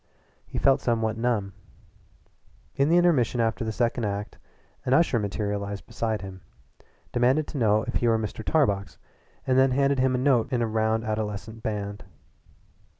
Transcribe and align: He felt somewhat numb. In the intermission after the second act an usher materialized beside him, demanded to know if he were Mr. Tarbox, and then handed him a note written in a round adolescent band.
He 0.47 0.57
felt 0.57 0.81
somewhat 0.81 1.15
numb. 1.15 1.53
In 2.75 2.89
the 2.89 2.97
intermission 2.97 3.39
after 3.39 3.63
the 3.63 3.71
second 3.71 4.03
act 4.05 4.39
an 4.83 4.95
usher 4.95 5.19
materialized 5.19 5.85
beside 5.85 6.23
him, 6.23 6.41
demanded 7.11 7.45
to 7.49 7.59
know 7.59 7.83
if 7.83 7.93
he 7.93 8.07
were 8.07 8.17
Mr. 8.17 8.43
Tarbox, 8.43 8.97
and 9.45 9.59
then 9.59 9.69
handed 9.69 9.99
him 9.99 10.15
a 10.15 10.17
note 10.17 10.45
written 10.45 10.55
in 10.55 10.61
a 10.63 10.67
round 10.67 11.03
adolescent 11.05 11.61
band. 11.61 12.03